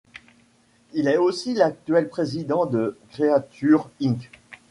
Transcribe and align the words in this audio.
Il 0.93 1.07
est 1.07 1.17
aussi 1.19 1.53
l'actuel 1.53 2.09
président 2.09 2.65
de 2.65 2.97
Creatures, 3.11 3.87
Inc. 4.01 4.31